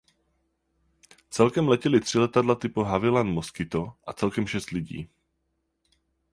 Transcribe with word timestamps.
Celkem 1.29 1.67
letěli 1.67 1.99
tři 1.99 2.19
letadla 2.19 2.55
typu 2.55 2.83
de 2.83 2.89
Havilland 2.89 3.29
Mosquito 3.29 3.93
a 4.07 4.13
celkem 4.13 4.47
šest 4.47 4.69
lidí. 4.69 5.09